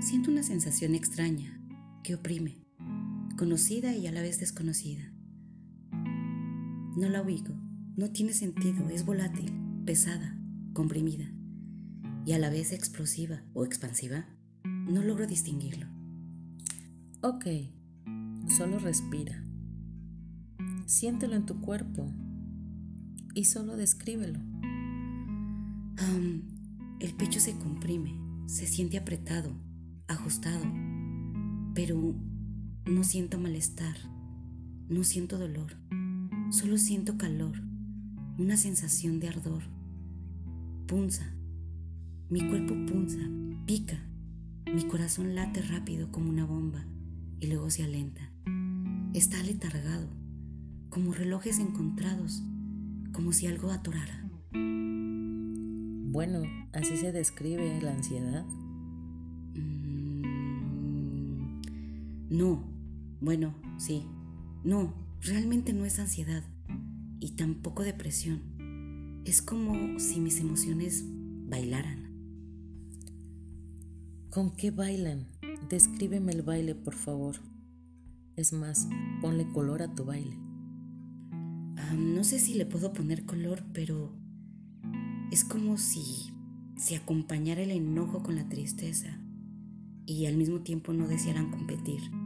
[0.00, 1.60] Siento una sensación extraña
[2.02, 2.64] que oprime,
[3.36, 5.12] conocida y a la vez desconocida.
[6.96, 7.52] No la ubico,
[7.96, 9.52] no tiene sentido, es volátil,
[9.84, 10.40] pesada,
[10.72, 11.30] comprimida
[12.24, 14.24] y a la vez explosiva o expansiva.
[14.64, 15.86] No logro distinguirlo.
[17.20, 17.44] Ok,
[18.56, 19.44] solo respira.
[20.86, 22.10] Siéntelo en tu cuerpo
[23.34, 24.40] y solo descríbelo.
[27.00, 29.52] el pecho se comprime, se siente apretado,
[30.10, 30.64] ajustado,
[31.74, 32.14] pero
[32.86, 33.96] no siento malestar,
[34.88, 35.76] no siento dolor,
[36.50, 37.62] solo siento calor,
[38.38, 39.62] una sensación de ardor.
[40.86, 41.32] Punza,
[42.28, 43.20] mi cuerpo punza,
[43.66, 44.02] pica,
[44.72, 46.84] mi corazón late rápido como una bomba
[47.38, 48.32] y luego se alenta.
[49.14, 50.08] Está aletargado,
[50.88, 52.42] como relojes encontrados,
[53.12, 54.28] como si algo atorara.
[54.52, 58.44] Bueno, así se describe la ansiedad.
[62.30, 62.62] No,
[63.20, 64.04] bueno, sí.
[64.62, 66.44] No, realmente no es ansiedad
[67.18, 68.40] y tampoco depresión.
[69.24, 71.04] Es como si mis emociones
[71.48, 72.08] bailaran.
[74.30, 75.26] ¿Con qué bailan?
[75.68, 77.34] Descríbeme el baile, por favor.
[78.36, 78.88] Es más,
[79.20, 80.38] ponle color a tu baile.
[81.98, 84.14] no sé si le puedo poner color, pero
[85.32, 86.30] es como si
[86.76, 89.18] se acompañara el enojo con la tristeza
[90.06, 92.19] y al mismo tiempo no desearan competir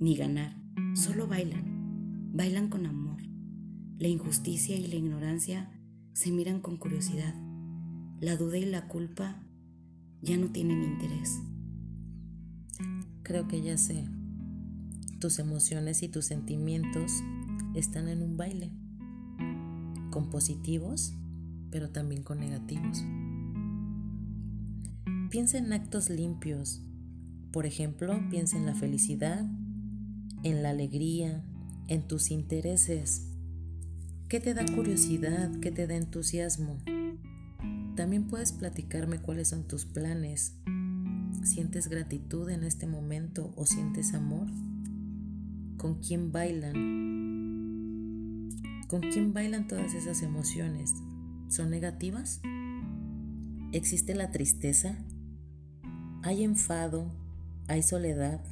[0.00, 0.56] ni ganar,
[0.94, 3.22] solo bailan, bailan con amor.
[3.98, 5.70] La injusticia y la ignorancia
[6.12, 7.34] se miran con curiosidad.
[8.20, 9.40] La duda y la culpa
[10.22, 11.40] ya no tienen interés.
[13.22, 14.08] Creo que ya sé.
[15.20, 17.22] Tus emociones y tus sentimientos
[17.74, 18.70] están en un baile,
[20.10, 21.14] con positivos,
[21.70, 23.04] pero también con negativos.
[25.30, 26.82] Piensa en actos limpios.
[27.52, 29.44] Por ejemplo, piensa en la felicidad,
[30.44, 31.42] en la alegría,
[31.88, 33.26] en tus intereses.
[34.28, 35.50] ¿Qué te da curiosidad?
[35.60, 36.78] ¿Qué te da entusiasmo?
[37.96, 40.54] También puedes platicarme cuáles son tus planes.
[41.42, 44.46] ¿Sientes gratitud en este momento o sientes amor?
[45.78, 46.74] ¿Con quién bailan?
[48.88, 50.92] ¿Con quién bailan todas esas emociones?
[51.48, 52.42] ¿Son negativas?
[53.72, 54.98] ¿Existe la tristeza?
[56.22, 57.10] ¿Hay enfado?
[57.66, 58.44] ¿Hay soledad?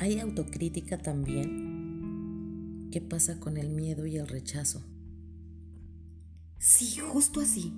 [0.00, 2.88] ¿Hay autocrítica también?
[2.92, 4.84] ¿Qué pasa con el miedo y el rechazo?
[6.58, 7.72] Sí, justo así.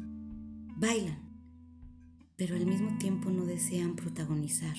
[0.77, 1.19] Bailan,
[2.37, 4.77] pero al mismo tiempo no desean protagonizar.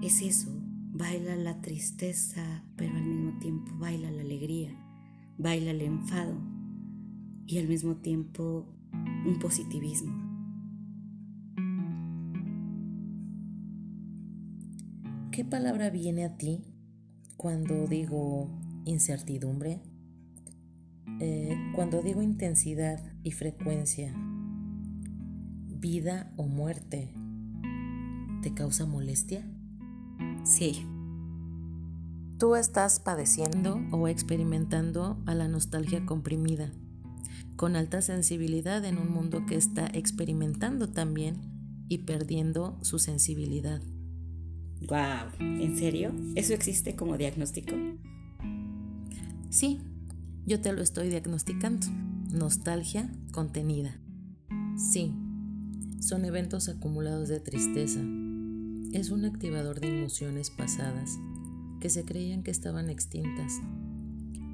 [0.00, 0.48] Es eso,
[0.92, 4.70] baila la tristeza, pero al mismo tiempo baila la alegría,
[5.38, 6.36] baila el enfado
[7.48, 8.64] y al mismo tiempo
[9.26, 10.27] un positivismo.
[15.38, 16.64] ¿Qué palabra viene a ti
[17.36, 18.50] cuando digo
[18.84, 19.80] incertidumbre?
[21.20, 24.12] Eh, cuando digo intensidad y frecuencia,
[25.68, 27.14] vida o muerte,
[28.42, 29.48] ¿te causa molestia?
[30.42, 30.84] Sí.
[32.40, 36.72] Tú estás padeciendo o experimentando a la nostalgia comprimida,
[37.54, 41.36] con alta sensibilidad en un mundo que está experimentando también
[41.88, 43.80] y perdiendo su sensibilidad.
[44.86, 46.12] Wow, ¿en serio?
[46.34, 47.74] ¿Eso existe como diagnóstico?
[49.50, 49.80] Sí,
[50.46, 51.86] yo te lo estoy diagnosticando.
[52.32, 53.98] Nostalgia contenida.
[54.76, 55.12] Sí,
[56.00, 58.00] son eventos acumulados de tristeza.
[58.92, 61.18] Es un activador de emociones pasadas
[61.80, 63.60] que se creían que estaban extintas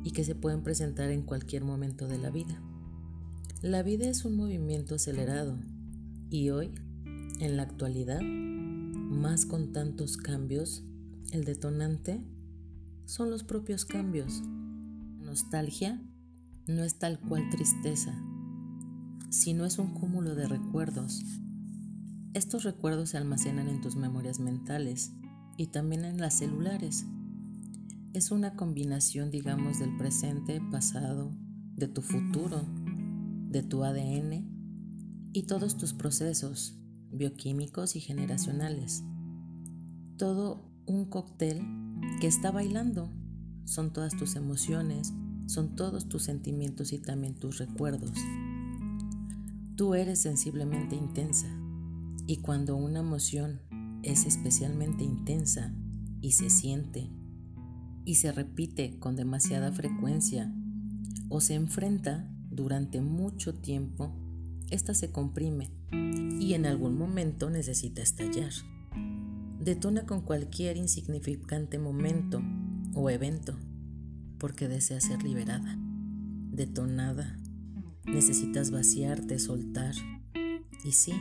[0.02, 2.60] y que se pueden presentar en cualquier momento de la vida.
[3.62, 5.58] La vida es un movimiento acelerado
[6.30, 6.72] y hoy,
[7.40, 8.20] en la actualidad,
[9.14, 10.84] más con tantos cambios,
[11.30, 12.20] el detonante
[13.06, 14.42] son los propios cambios.
[15.20, 16.02] Nostalgia
[16.66, 18.14] no es tal cual tristeza,
[19.30, 21.22] sino es un cúmulo de recuerdos.
[22.34, 25.12] Estos recuerdos se almacenan en tus memorias mentales
[25.56, 27.06] y también en las celulares.
[28.12, 31.36] Es una combinación, digamos, del presente, pasado,
[31.76, 32.64] de tu futuro,
[33.48, 34.48] de tu ADN
[35.32, 36.78] y todos tus procesos,
[37.14, 39.04] bioquímicos y generacionales.
[40.16, 41.62] Todo un cóctel
[42.20, 43.10] que está bailando.
[43.64, 45.14] Son todas tus emociones,
[45.46, 48.12] son todos tus sentimientos y también tus recuerdos.
[49.76, 51.48] Tú eres sensiblemente intensa
[52.26, 53.60] y cuando una emoción
[54.02, 55.74] es especialmente intensa
[56.20, 57.10] y se siente
[58.04, 60.54] y se repite con demasiada frecuencia
[61.28, 64.14] o se enfrenta durante mucho tiempo,
[64.74, 68.52] esta se comprime y en algún momento necesita estallar.
[69.60, 72.42] Detona con cualquier insignificante momento
[72.94, 73.56] o evento
[74.38, 75.78] porque desea ser liberada,
[76.50, 77.38] detonada.
[78.04, 79.94] Necesitas vaciarte, soltar.
[80.84, 81.14] Y sí,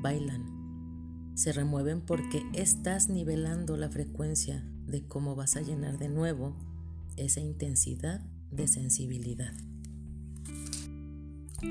[0.00, 1.32] bailan.
[1.34, 6.56] Se remueven porque estás nivelando la frecuencia de cómo vas a llenar de nuevo
[7.16, 8.20] esa intensidad
[8.50, 9.52] de sensibilidad.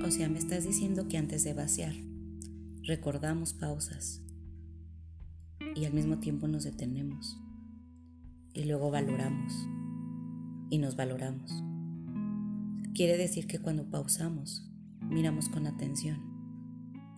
[0.06, 1.94] O sea, me estás diciendo que antes de vaciar,
[2.84, 4.22] recordamos pausas
[5.76, 7.38] y al mismo tiempo nos detenemos
[8.54, 9.54] y luego valoramos
[10.70, 11.52] y nos valoramos.
[12.94, 14.70] Quiere decir que cuando pausamos,
[15.02, 16.22] miramos con atención,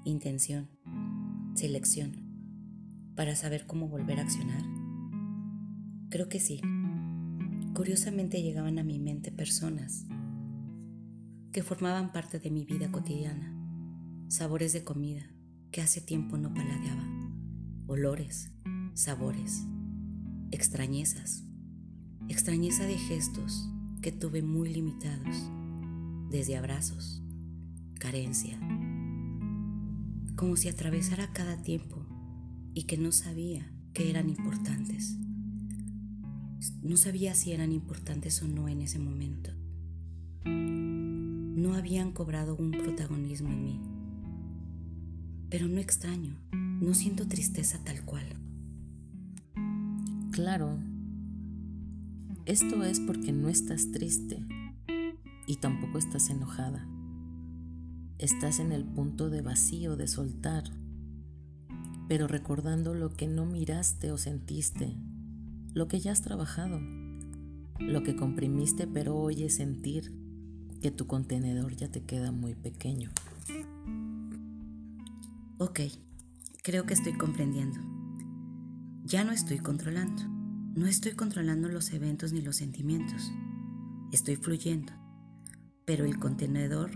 [0.05, 0.69] intención,
[1.55, 2.13] selección,
[3.15, 4.63] para saber cómo volver a accionar.
[6.09, 6.61] Creo que sí.
[7.73, 10.05] Curiosamente llegaban a mi mente personas
[11.51, 13.53] que formaban parte de mi vida cotidiana,
[14.29, 15.29] sabores de comida
[15.71, 17.05] que hace tiempo no paladeaba,
[17.87, 18.51] olores,
[18.93, 19.65] sabores,
[20.51, 21.43] extrañezas,
[22.29, 23.69] extrañeza de gestos
[24.01, 25.35] que tuve muy limitados,
[26.29, 27.21] desde abrazos,
[27.99, 28.57] carencia,
[30.37, 32.05] como si atravesara cada tiempo
[32.73, 35.17] y que no sabía que eran importantes.
[36.81, 39.51] No sabía si eran importantes o no en ese momento
[41.55, 43.81] no habían cobrado un protagonismo en mí.
[45.49, 48.25] Pero no extraño, no siento tristeza tal cual.
[50.31, 50.79] Claro,
[52.45, 54.45] esto es porque no estás triste
[55.45, 56.87] y tampoco estás enojada.
[58.17, 60.63] Estás en el punto de vacío, de soltar,
[62.07, 64.95] pero recordando lo que no miraste o sentiste,
[65.73, 66.79] lo que ya has trabajado,
[67.79, 70.20] lo que comprimiste pero oyes sentir
[70.81, 73.11] que tu contenedor ya te queda muy pequeño.
[75.59, 75.79] Ok,
[76.63, 77.79] creo que estoy comprendiendo.
[79.03, 80.23] Ya no estoy controlando.
[80.75, 83.31] No estoy controlando los eventos ni los sentimientos.
[84.11, 84.91] Estoy fluyendo.
[85.85, 86.91] Pero el contenedor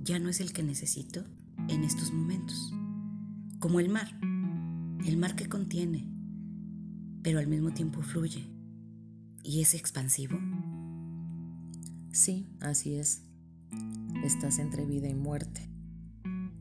[0.00, 1.24] ya no es el que necesito
[1.68, 2.72] en estos momentos.
[3.58, 4.16] Como el mar.
[5.04, 6.08] El mar que contiene,
[7.22, 8.48] pero al mismo tiempo fluye.
[9.42, 10.38] ¿Y es expansivo?
[12.14, 13.24] Sí, así es.
[14.22, 15.68] Estás entre vida y muerte.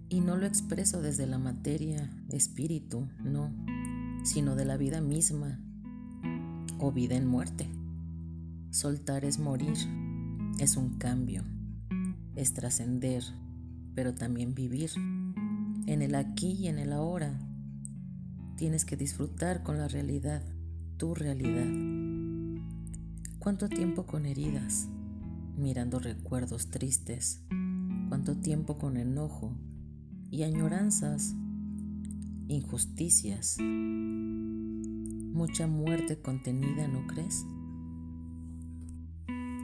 [0.09, 3.53] Y no lo expreso desde la materia, espíritu, no,
[4.23, 5.59] sino de la vida misma
[6.79, 7.69] o vida en muerte.
[8.71, 9.77] Soltar es morir,
[10.57, 11.43] es un cambio,
[12.35, 13.23] es trascender,
[13.93, 14.89] pero también vivir.
[15.85, 17.39] En el aquí y en el ahora
[18.57, 20.41] tienes que disfrutar con la realidad,
[20.97, 21.69] tu realidad.
[23.37, 24.87] ¿Cuánto tiempo con heridas?
[25.57, 27.41] Mirando recuerdos tristes,
[28.09, 29.55] cuánto tiempo con enojo
[30.29, 31.35] y añoranzas,
[32.47, 33.57] injusticias,
[35.33, 37.45] mucha muerte contenida, ¿no crees?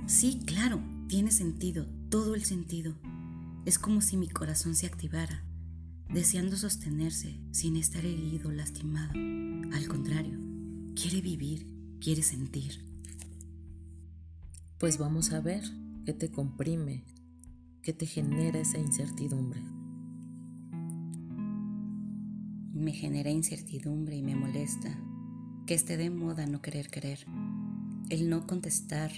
[0.07, 2.95] Sí, claro, tiene sentido, todo el sentido.
[3.65, 5.43] Es como si mi corazón se activara,
[6.11, 9.13] deseando sostenerse sin estar herido, lastimado.
[9.13, 10.39] Al contrario,
[10.95, 11.67] quiere vivir,
[11.99, 12.88] quiere sentir.
[14.79, 15.61] Pues vamos a ver
[16.05, 17.03] qué te comprime,
[17.81, 19.61] qué te genera esa incertidumbre.
[22.71, 24.97] Me genera incertidumbre y me molesta
[25.67, 27.25] que esté de moda no querer querer,
[28.09, 29.11] el no contestar,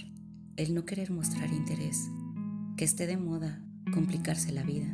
[0.56, 2.10] el no querer mostrar interés,
[2.76, 3.64] que esté de moda
[3.94, 4.92] complicarse la vida,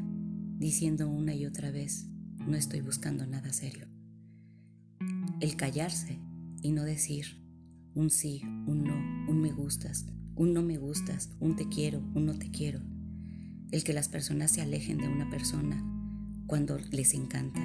[0.59, 2.09] diciendo una y otra vez,
[2.47, 3.89] no estoy buscando nada serio.
[5.41, 6.21] El callarse
[6.61, 7.43] y no decir
[7.95, 10.05] un sí, un no, un me gustas,
[10.39, 12.81] un no me gustas, un te quiero, un no te quiero.
[13.73, 15.85] El que las personas se alejen de una persona
[16.47, 17.61] cuando les encanta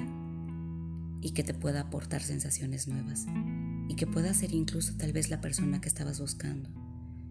[1.22, 3.26] y que te pueda aportar sensaciones nuevas
[3.88, 6.68] y que pueda ser incluso tal vez la persona que estabas buscando.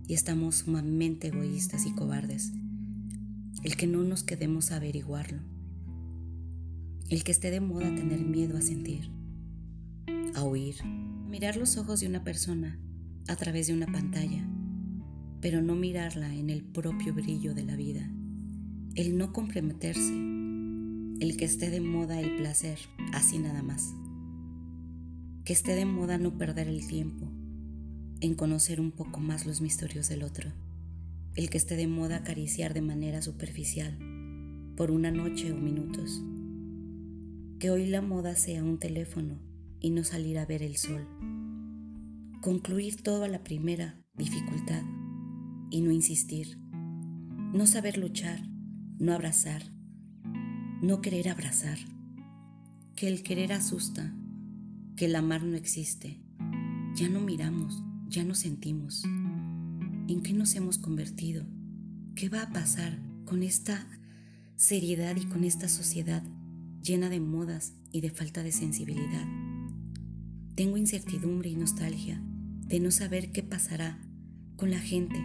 [0.07, 2.53] Y estamos sumamente egoístas y cobardes.
[3.63, 5.41] El que no nos quedemos a averiguarlo.
[7.09, 9.11] El que esté de moda tener miedo a sentir,
[10.35, 12.79] a oír, mirar los ojos de una persona
[13.27, 14.47] a través de una pantalla
[15.43, 18.09] pero no mirarla en el propio brillo de la vida,
[18.95, 20.13] el no comprometerse,
[21.19, 22.79] el que esté de moda el placer,
[23.11, 23.93] así nada más,
[25.43, 27.29] que esté de moda no perder el tiempo
[28.21, 30.53] en conocer un poco más los misterios del otro,
[31.35, 33.97] el que esté de moda acariciar de manera superficial
[34.77, 36.23] por una noche o minutos,
[37.59, 39.41] que hoy la moda sea un teléfono
[39.81, 41.05] y no salir a ver el sol,
[42.41, 44.83] concluir todo a la primera dificultad
[45.73, 46.59] y no insistir,
[47.51, 48.47] no saber luchar,
[48.99, 49.63] no abrazar,
[50.83, 51.79] no querer abrazar,
[52.95, 54.15] que el querer asusta,
[54.95, 56.21] que el amar no existe.
[56.93, 59.03] Ya no miramos, ya no sentimos.
[59.03, 61.43] ¿En qué nos hemos convertido?
[62.13, 63.87] ¿Qué va a pasar con esta
[64.55, 66.21] seriedad y con esta sociedad
[66.83, 69.25] llena de modas y de falta de sensibilidad?
[70.53, 72.21] Tengo incertidumbre y nostalgia
[72.67, 73.99] de no saber qué pasará
[74.55, 75.19] con la gente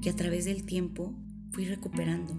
[0.00, 1.14] que a través del tiempo
[1.50, 2.34] fui recuperando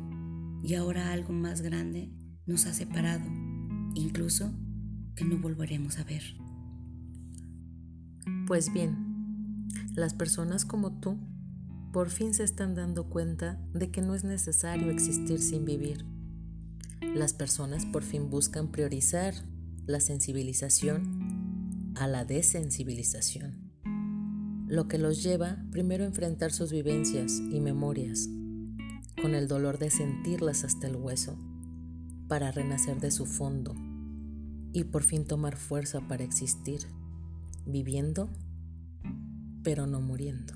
[0.64, 2.12] y ahora algo más grande
[2.46, 3.26] nos ha separado,
[3.96, 4.52] incluso
[5.16, 6.24] que no volveremos a ver.
[8.48, 11.18] Pues bien, las personas como tú
[11.92, 16.06] por fin se están dando cuenta de que no es necesario existir sin vivir.
[17.02, 19.34] Las personas por fin buscan priorizar
[19.86, 23.61] la sensibilización a la desensibilización,
[24.72, 28.30] lo que los lleva primero a enfrentar sus vivencias y memorias,
[29.22, 31.38] con el dolor de sentirlas hasta el hueso,
[32.30, 33.76] para renacer de su fondo
[34.72, 36.88] y por fin tomar fuerza para existir,
[37.66, 38.30] viviendo,
[39.62, 40.54] pero no muriendo.